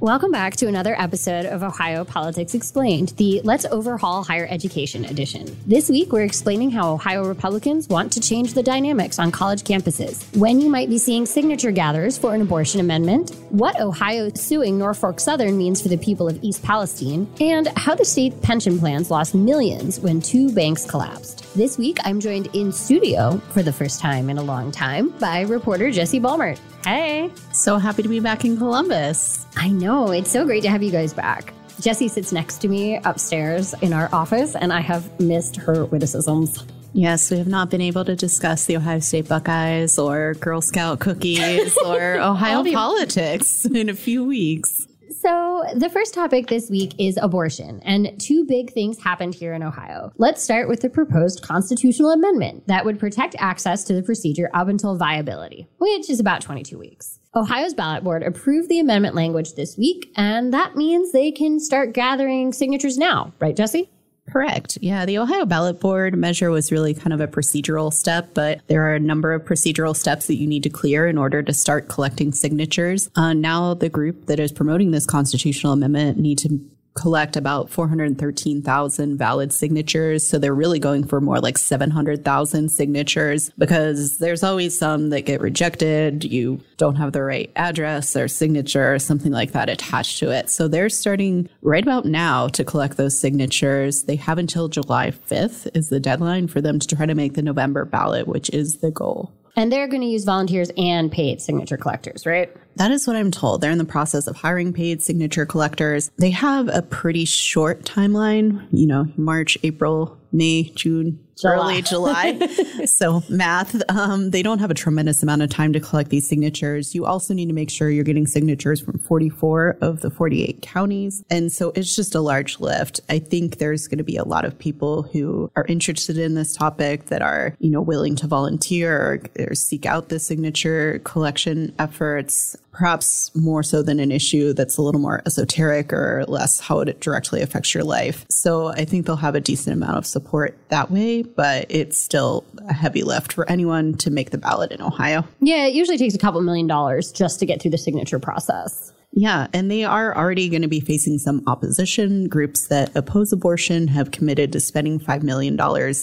[0.00, 5.56] Welcome back to another episode of Ohio Politics Explained, the Let's Overhaul Higher Education edition.
[5.66, 10.24] This week, we're explaining how Ohio Republicans want to change the dynamics on college campuses,
[10.36, 15.18] when you might be seeing signature gatherers for an abortion amendment, what Ohio suing Norfolk
[15.18, 19.34] Southern means for the people of East Palestine, and how the state pension plans lost
[19.34, 21.52] millions when two banks collapsed.
[21.56, 25.40] This week, I'm joined in studio for the first time in a long time by
[25.40, 26.60] reporter Jessie Balmert.
[26.84, 27.32] Hey.
[27.52, 29.44] So happy to be back in Columbus.
[29.56, 29.87] I know.
[29.88, 31.54] No, it's so great to have you guys back.
[31.80, 36.62] Jessie sits next to me upstairs in our office, and I have missed her witticisms.
[36.92, 41.00] Yes, we have not been able to discuss the Ohio State Buckeyes or Girl Scout
[41.00, 44.87] cookies or Ohio politics in a few weeks.
[45.20, 49.64] So, the first topic this week is abortion, and two big things happened here in
[49.64, 50.12] Ohio.
[50.16, 54.68] Let's start with the proposed constitutional amendment that would protect access to the procedure up
[54.68, 57.18] until viability, which is about 22 weeks.
[57.34, 61.94] Ohio's ballot board approved the amendment language this week, and that means they can start
[61.94, 63.90] gathering signatures now, right, Jessie?
[64.30, 64.78] Correct.
[64.80, 68.86] Yeah, the Ohio ballot board measure was really kind of a procedural step, but there
[68.86, 71.88] are a number of procedural steps that you need to clear in order to start
[71.88, 73.08] collecting signatures.
[73.16, 76.60] Uh, now, the group that is promoting this constitutional amendment need to
[76.94, 80.26] collect about 413,000 valid signatures.
[80.26, 85.40] So they're really going for more like 700,000 signatures because there's always some that get
[85.40, 86.24] rejected.
[86.24, 90.50] You don't have the right address or signature or something like that attached to it.
[90.50, 94.02] So they're starting right about now to collect those signatures.
[94.04, 97.42] They have until July 5th is the deadline for them to try to make the
[97.42, 99.32] November ballot, which is the goal.
[99.56, 102.54] And they're going to use volunteers and paid signature collectors, right?
[102.78, 103.60] That is what I'm told.
[103.60, 106.12] They're in the process of hiring paid signature collectors.
[106.16, 111.54] They have a pretty short timeline, you know, March, April, May, June, July.
[111.54, 112.46] early July.
[112.86, 116.94] so math, um, they don't have a tremendous amount of time to collect these signatures.
[116.94, 121.24] You also need to make sure you're getting signatures from 44 of the 48 counties.
[121.30, 123.00] And so it's just a large lift.
[123.08, 126.54] I think there's going to be a lot of people who are interested in this
[126.54, 128.96] topic that are, you know, willing to volunteer
[129.38, 134.76] or, or seek out the signature collection efforts perhaps more so than an issue that's
[134.76, 138.24] a little more esoteric or less how it directly affects your life.
[138.30, 142.44] So I think they'll have a decent amount of support that way, but it's still
[142.68, 145.24] a heavy lift for anyone to make the ballot in Ohio.
[145.40, 148.92] Yeah, it usually takes a couple million dollars just to get through the signature process.
[149.12, 152.28] Yeah, and they are already going to be facing some opposition.
[152.28, 155.58] Groups that oppose abortion have committed to spending $5 million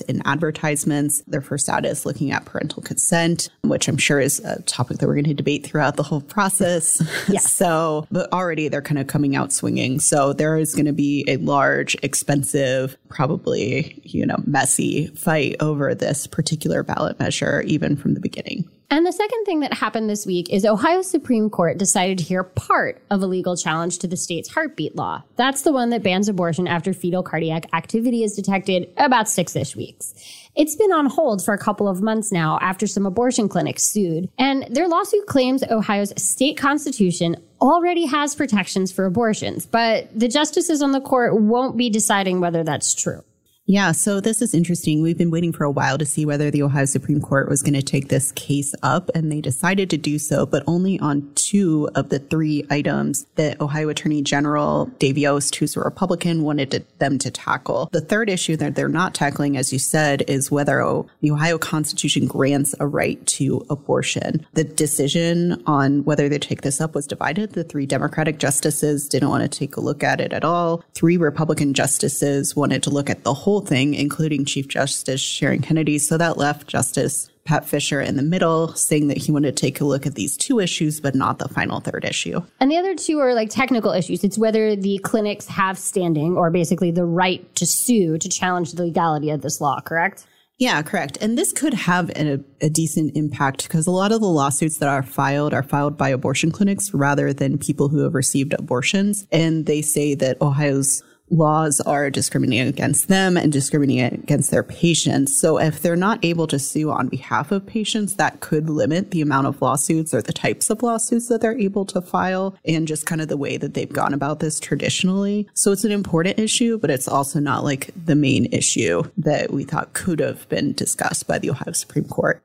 [0.09, 1.21] in advertisements.
[1.27, 5.07] Their first ad is looking at parental consent, which I'm sure is a topic that
[5.07, 7.01] we're going to debate throughout the whole process.
[7.27, 7.39] Yeah.
[7.39, 9.99] so, but already they're kind of coming out swinging.
[9.99, 15.95] So there is going to be a large, expensive, probably, you know, messy fight over
[15.95, 18.69] this particular ballot measure, even from the beginning.
[18.89, 22.43] And the second thing that happened this week is Ohio's Supreme Court decided to hear
[22.43, 25.23] part of a legal challenge to the state's heartbeat law.
[25.35, 29.75] That's the one that bans abortion after fetal cardiac activity is detected about six ish
[29.75, 30.13] weeks.
[30.55, 34.29] It's been on hold for a couple of months now after some abortion clinics sued.
[34.37, 40.81] And their lawsuit claims Ohio's state constitution already has protections for abortions, but the justices
[40.81, 43.23] on the court won't be deciding whether that's true.
[43.67, 45.01] Yeah, so this is interesting.
[45.01, 47.73] We've been waiting for a while to see whether the Ohio Supreme Court was going
[47.73, 51.89] to take this case up, and they decided to do so, but only on two
[51.95, 56.85] of the three items that Ohio Attorney General Dave Yost, who's a Republican, wanted to,
[56.99, 57.89] them to tackle.
[57.91, 60.75] The third issue that they're not tackling, as you said, is whether
[61.21, 64.45] the Ohio Constitution grants a right to abortion.
[64.53, 67.53] The decision on whether they take this up was divided.
[67.53, 70.83] The three Democratic justices didn't want to take a look at it at all.
[70.93, 75.61] Three Republican justices wanted to look at the whole whole thing, including Chief Justice Sharon
[75.61, 75.97] Kennedy.
[75.97, 79.79] So that left Justice Pat Fisher in the middle, saying that he wanted to take
[79.79, 82.41] a look at these two issues, but not the final third issue.
[82.59, 84.25] And the other two are like technical issues.
[84.25, 88.83] It's whether the clinics have standing or basically the right to sue to challenge the
[88.83, 90.27] legality of this law, correct?
[90.57, 91.17] Yeah, correct.
[91.21, 94.87] And this could have a, a, decent impact because a lot of the lawsuits that
[94.87, 99.27] are filed are filed by abortion clinics rather than people who have received abortions.
[99.33, 105.39] And they say that Ohio's laws are discriminating against them and discriminating against their patients.
[105.39, 109.21] So if they're not able to sue on behalf of patients, that could limit the
[109.21, 113.05] amount of lawsuits or the types of lawsuits that they're able to file and just
[113.05, 115.47] kind of the way that they've gone about this traditionally.
[115.53, 119.63] So it's an important issue, but it's also not like the main issue that we
[119.63, 122.43] thought could have been discussed by the Ohio Supreme Court.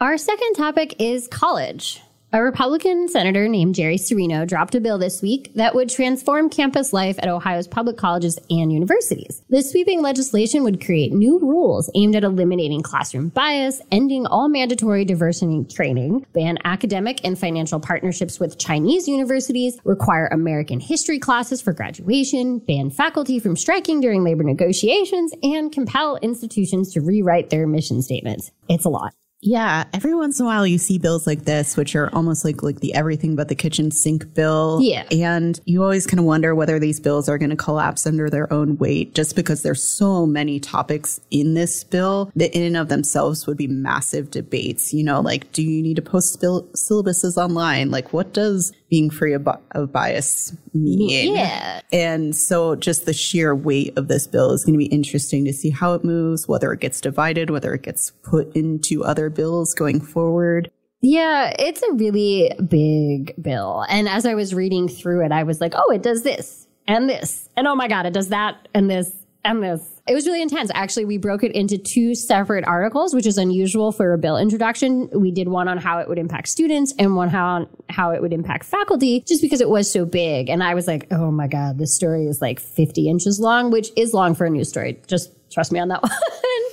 [0.00, 2.02] Our second topic is college.
[2.30, 6.92] A Republican senator named Jerry Cirino dropped a bill this week that would transform campus
[6.92, 9.42] life at Ohio's public colleges and universities.
[9.48, 15.06] The sweeping legislation would create new rules aimed at eliminating classroom bias, ending all mandatory
[15.06, 21.72] diversity training, ban academic and financial partnerships with Chinese universities, require American history classes for
[21.72, 28.02] graduation, ban faculty from striking during labor negotiations, and compel institutions to rewrite their mission
[28.02, 28.50] statements.
[28.68, 29.14] It's a lot.
[29.40, 32.62] Yeah, every once in a while you see bills like this, which are almost like
[32.62, 34.80] like the everything but the kitchen sink bill.
[34.82, 38.28] Yeah, and you always kind of wonder whether these bills are going to collapse under
[38.28, 42.76] their own weight, just because there's so many topics in this bill that in and
[42.76, 44.92] of themselves would be massive debates.
[44.92, 47.90] You know, like do you need to post syllabuses online?
[47.90, 51.34] Like what does being free of, of bias mean?
[51.34, 55.44] Yeah, and so just the sheer weight of this bill is going to be interesting
[55.44, 59.30] to see how it moves, whether it gets divided, whether it gets put into other
[59.30, 60.70] bills going forward.
[61.00, 63.84] Yeah, it's a really big bill.
[63.88, 67.08] And as I was reading through it, I was like, oh, it does this and
[67.08, 67.48] this.
[67.56, 69.12] And oh my God, it does that and this
[69.44, 69.80] and this.
[70.06, 70.70] It was really intense.
[70.74, 75.08] Actually, we broke it into two separate articles, which is unusual for a bill introduction.
[75.12, 78.32] We did one on how it would impact students and one how how it would
[78.32, 80.48] impact faculty, just because it was so big.
[80.48, 83.90] And I was like, oh my God, this story is like 50 inches long, which
[83.96, 85.00] is long for a news story.
[85.06, 86.10] Just trust me on that one.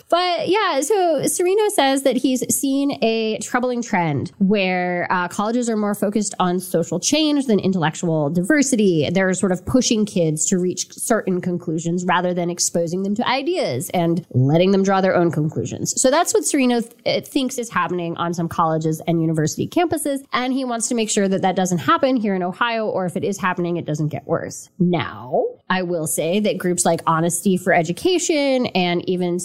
[0.10, 5.78] But yeah, so Cirino says that he's seen a troubling trend where uh, colleges are
[5.78, 9.10] more focused on social change than intellectual diversity.
[9.10, 13.90] They're sort of pushing kids to reach certain conclusions rather than exposing them to ideas
[13.94, 16.00] and letting them draw their own conclusions.
[16.00, 20.24] So that's what Cirino th- thinks is happening on some colleges and university campuses.
[20.34, 23.18] And he wants to make sure that that doesn't happen here in Ohio, or if
[23.18, 24.69] it is happening, it doesn't get worse.
[24.78, 29.40] Now, I will say that groups like Honesty for Education and even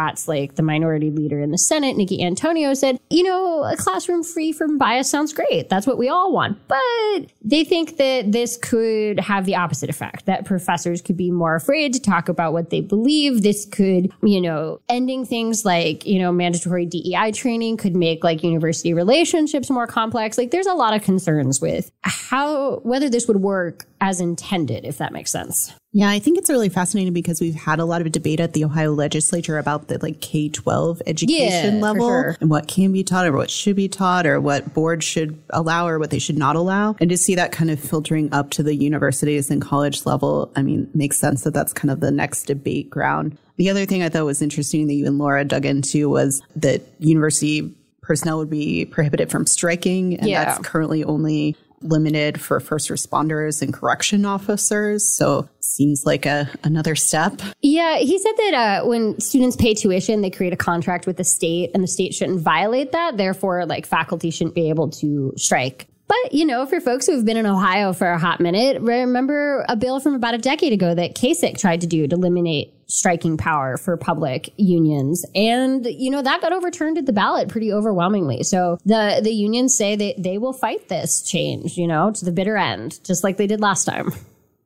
[0.00, 4.22] Democrats like the minority leader in the Senate, Nickie Antonio, said, you know, a classroom
[4.22, 5.68] free from bias sounds great.
[5.68, 6.58] That's what we all want.
[6.68, 11.54] But they think that this could have the opposite effect, that professors could be more
[11.54, 13.42] afraid to talk about what they believe.
[13.42, 18.42] This could, you know, ending things like, you know, mandatory DEI training could make like
[18.42, 20.38] university relationships more complex.
[20.38, 24.98] Like there's a lot of concerns with how, whether this would work as intended, if
[24.98, 25.72] that makes sense.
[25.92, 28.64] Yeah, I think it's really fascinating because we've had a lot of debate at the
[28.64, 32.36] Ohio legislature about the like K 12 education yeah, level sure.
[32.40, 35.88] and what can be taught or what should be taught or what boards should allow
[35.88, 36.94] or what they should not allow.
[37.00, 40.62] And to see that kind of filtering up to the universities and college level, I
[40.62, 43.36] mean, makes sense that that's kind of the next debate ground.
[43.56, 46.82] The other thing I thought was interesting that you and Laura dug into was that
[47.00, 50.16] university personnel would be prohibited from striking.
[50.18, 50.44] And yeah.
[50.44, 55.06] that's currently only limited for first responders and correction officers.
[55.06, 57.40] So seems like a another step.
[57.62, 61.24] Yeah, he said that uh, when students pay tuition, they create a contract with the
[61.24, 63.16] state, and the state shouldn't violate that.
[63.16, 65.86] Therefore, like faculty shouldn't be able to strike.
[66.08, 69.64] But, you know, for folks who have been in Ohio for a hot minute, remember
[69.68, 73.36] a bill from about a decade ago that Kasich tried to do to eliminate striking
[73.36, 75.24] power for public unions.
[75.36, 78.42] And, you know, that got overturned at the ballot pretty overwhelmingly.
[78.42, 82.32] So the, the unions say that they will fight this change, you know, to the
[82.32, 84.10] bitter end, just like they did last time.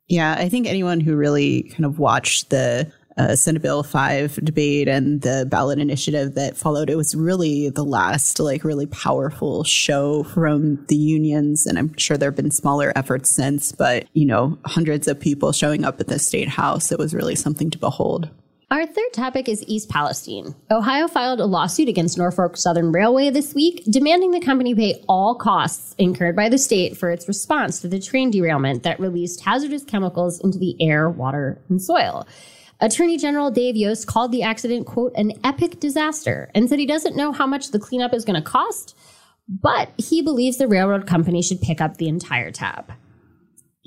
[0.08, 4.88] Yeah, I think anyone who really kind of watched the uh, Senate Bill 5 debate
[4.88, 6.90] and the ballot initiative that followed.
[6.90, 11.66] It was really the last, like, really powerful show from the unions.
[11.66, 15.52] And I'm sure there have been smaller efforts since, but, you know, hundreds of people
[15.52, 16.90] showing up at the state house.
[16.90, 18.30] It was really something to behold.
[18.70, 20.54] Our third topic is East Palestine.
[20.70, 25.34] Ohio filed a lawsuit against Norfolk Southern Railway this week, demanding the company pay all
[25.34, 29.84] costs incurred by the state for its response to the train derailment that released hazardous
[29.84, 32.26] chemicals into the air, water, and soil.
[32.80, 37.16] Attorney General Dave Yost called the accident, quote, an epic disaster and said he doesn't
[37.16, 38.96] know how much the cleanup is going to cost,
[39.46, 42.92] but he believes the railroad company should pick up the entire tab.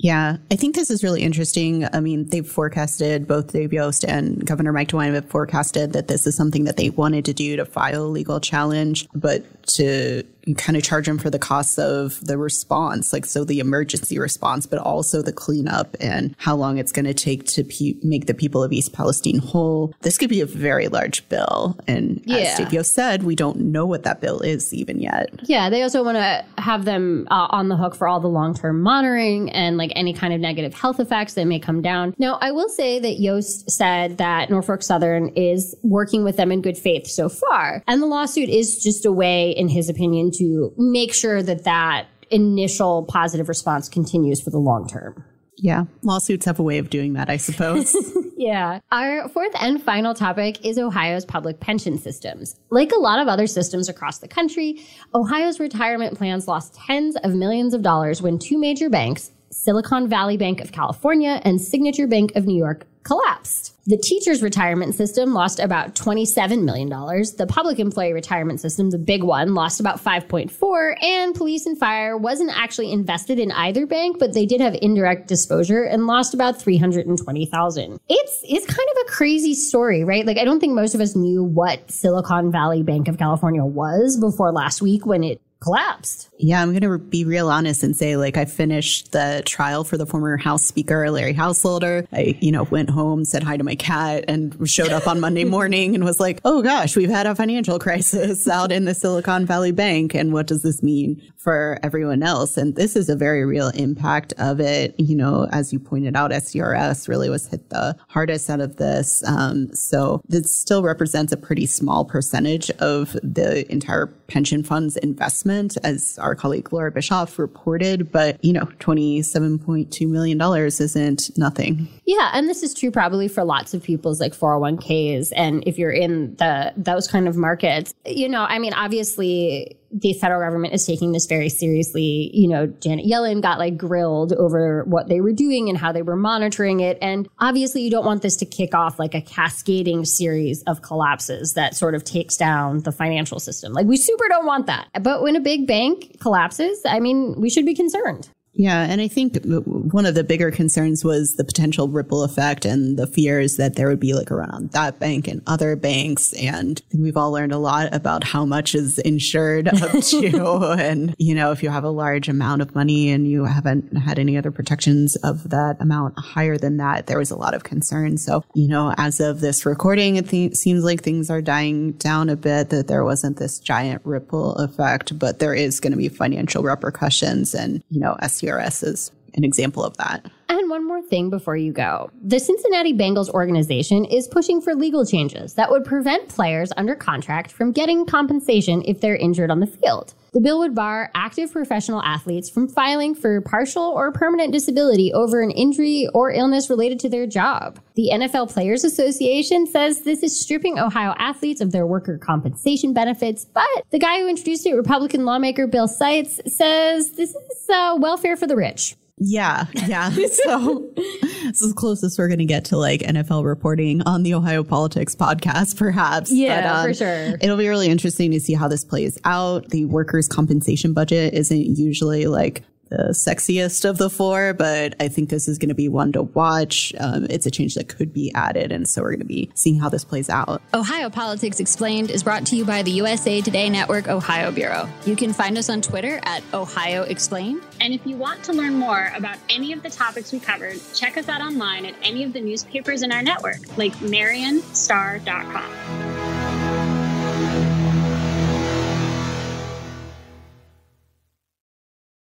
[0.00, 1.84] Yeah, I think this is really interesting.
[1.92, 6.24] I mean, they've forecasted, both Dave Yost and Governor Mike DeWine have forecasted that this
[6.24, 10.22] is something that they wanted to do to file a legal challenge, but to
[10.54, 14.66] kind of charge them for the costs of the response, like so the emergency response,
[14.66, 18.34] but also the cleanup and how long it's going to take to pe- make the
[18.34, 19.94] people of East Palestine whole.
[20.02, 21.78] This could be a very large bill.
[21.86, 22.56] And yeah.
[22.58, 25.30] as Yost said, we don't know what that bill is even yet.
[25.44, 28.54] Yeah, they also want to have them uh, on the hook for all the long
[28.54, 32.14] term monitoring and like any kind of negative health effects that may come down.
[32.18, 36.62] Now, I will say that Yost said that Norfolk Southern is working with them in
[36.62, 37.82] good faith so far.
[37.86, 42.06] And the lawsuit is just a way, in his opinion, to make sure that that
[42.30, 45.24] initial positive response continues for the long term.
[45.56, 47.94] Yeah, lawsuits have a way of doing that, I suppose.
[48.38, 48.78] Yeah.
[48.92, 52.54] Our fourth and final topic is Ohio's public pension systems.
[52.70, 57.34] Like a lot of other systems across the country, Ohio's retirement plans lost tens of
[57.34, 62.32] millions of dollars when two major banks, Silicon Valley Bank of California and Signature Bank
[62.36, 63.74] of New York, collapsed.
[63.86, 66.90] The teachers' retirement system lost about $27 million.
[66.90, 72.18] The public employee retirement system, the big one, lost about 5.4 and police and fire
[72.18, 76.60] wasn't actually invested in either bank, but they did have indirect disclosure and lost about
[76.60, 77.98] 320,000.
[78.10, 80.26] It's it's kind of a crazy story, right?
[80.26, 84.18] Like I don't think most of us knew what Silicon Valley Bank of California was
[84.20, 86.30] before last week when it collapsed.
[86.38, 89.96] Yeah, I'm going to be real honest and say, like, I finished the trial for
[89.96, 92.06] the former House Speaker, Larry Householder.
[92.12, 95.44] I, you know, went home, said hi to my cat, and showed up on Monday
[95.58, 99.46] morning and was like, oh gosh, we've had a financial crisis out in the Silicon
[99.46, 100.14] Valley Bank.
[100.14, 102.56] And what does this mean for everyone else?
[102.56, 104.94] And this is a very real impact of it.
[104.98, 109.24] You know, as you pointed out, STRS really was hit the hardest out of this.
[109.26, 115.47] Um, so this still represents a pretty small percentage of the entire pension fund's investment
[115.48, 121.88] investment, as our colleague Laura Bischoff reported, but you know, $27.2 million isn't nothing.
[122.04, 122.30] Yeah.
[122.32, 125.32] And this is true probably for lots of people's like 401ks.
[125.34, 130.12] And if you're in the, those kind of markets, you know, I mean, obviously the
[130.14, 132.30] federal government is taking this very seriously.
[132.32, 136.02] You know, Janet Yellen got like grilled over what they were doing and how they
[136.02, 136.98] were monitoring it.
[137.00, 141.54] And obviously, you don't want this to kick off like a cascading series of collapses
[141.54, 143.72] that sort of takes down the financial system.
[143.72, 144.88] Like, we super don't want that.
[145.02, 148.28] But when a big bank collapses, I mean, we should be concerned.
[148.58, 152.98] Yeah, and I think one of the bigger concerns was the potential ripple effect and
[152.98, 156.32] the fears that there would be like around that bank and other banks.
[156.32, 160.74] And we've all learned a lot about how much is insured up to.
[160.76, 164.18] and, you know, if you have a large amount of money and you haven't had
[164.18, 168.18] any other protections of that amount higher than that, there was a lot of concern.
[168.18, 172.28] So, you know, as of this recording, it th- seems like things are dying down
[172.28, 176.08] a bit, that there wasn't this giant ripple effect, but there is going to be
[176.08, 180.30] financial repercussions and, you know, SU CRS is an example of that.
[180.50, 182.10] And one more thing before you go.
[182.22, 187.52] The Cincinnati Bengals organization is pushing for legal changes that would prevent players under contract
[187.52, 190.14] from getting compensation if they're injured on the field.
[190.32, 195.40] The bill would bar active professional athletes from filing for partial or permanent disability over
[195.40, 197.80] an injury or illness related to their job.
[197.94, 203.44] The NFL Players Association says this is stripping Ohio athletes of their worker compensation benefits,
[203.44, 208.36] but the guy who introduced it, Republican lawmaker Bill Seitz, says this is uh, welfare
[208.36, 208.96] for the rich.
[209.20, 210.10] Yeah, yeah.
[210.44, 214.34] so this is the closest we're going to get to like NFL reporting on the
[214.34, 216.30] Ohio Politics podcast, perhaps.
[216.30, 217.38] Yeah, but, um, for sure.
[217.40, 219.68] It'll be really interesting to see how this plays out.
[219.70, 225.30] The workers' compensation budget isn't usually like the sexiest of the four, but I think
[225.30, 226.92] this is going to be one to watch.
[226.98, 228.72] Um, it's a change that could be added.
[228.72, 230.62] And so we're going to be seeing how this plays out.
[230.74, 234.88] Ohio Politics Explained is brought to you by the USA Today Network Ohio Bureau.
[235.06, 237.62] You can find us on Twitter at Ohio Explained.
[237.80, 241.16] And if you want to learn more about any of the topics we covered, check
[241.16, 246.17] us out online at any of the newspapers in our network, like MarionStar.com.